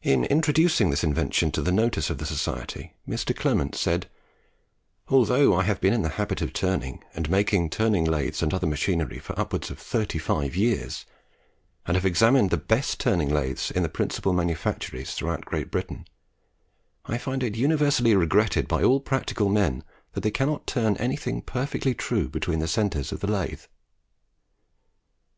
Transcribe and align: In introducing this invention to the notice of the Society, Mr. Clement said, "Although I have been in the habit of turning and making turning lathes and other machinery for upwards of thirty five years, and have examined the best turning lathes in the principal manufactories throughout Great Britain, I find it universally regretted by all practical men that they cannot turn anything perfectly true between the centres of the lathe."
In 0.00 0.24
introducing 0.24 0.88
this 0.88 1.04
invention 1.04 1.50
to 1.50 1.60
the 1.60 1.70
notice 1.70 2.08
of 2.08 2.16
the 2.16 2.24
Society, 2.24 2.94
Mr. 3.06 3.36
Clement 3.36 3.74
said, 3.74 4.08
"Although 5.08 5.54
I 5.54 5.62
have 5.64 5.78
been 5.78 5.92
in 5.92 6.00
the 6.00 6.08
habit 6.16 6.40
of 6.40 6.54
turning 6.54 7.04
and 7.12 7.28
making 7.28 7.68
turning 7.68 8.06
lathes 8.06 8.42
and 8.42 8.54
other 8.54 8.66
machinery 8.66 9.18
for 9.18 9.38
upwards 9.38 9.70
of 9.70 9.78
thirty 9.78 10.16
five 10.18 10.56
years, 10.56 11.04
and 11.84 11.98
have 11.98 12.06
examined 12.06 12.48
the 12.48 12.56
best 12.56 12.98
turning 12.98 13.28
lathes 13.28 13.70
in 13.70 13.82
the 13.82 13.90
principal 13.90 14.32
manufactories 14.32 15.12
throughout 15.12 15.44
Great 15.44 15.70
Britain, 15.70 16.06
I 17.04 17.18
find 17.18 17.42
it 17.42 17.54
universally 17.54 18.14
regretted 18.16 18.66
by 18.66 18.82
all 18.82 19.00
practical 19.00 19.50
men 19.50 19.84
that 20.14 20.22
they 20.22 20.30
cannot 20.30 20.66
turn 20.66 20.96
anything 20.96 21.42
perfectly 21.42 21.92
true 21.94 22.30
between 22.30 22.60
the 22.60 22.68
centres 22.68 23.12
of 23.12 23.20
the 23.20 23.30
lathe." 23.30 23.66